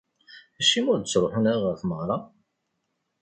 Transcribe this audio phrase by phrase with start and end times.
[0.59, 2.17] Acimi ur d-ttruḥun ara ɣer tmeɣra?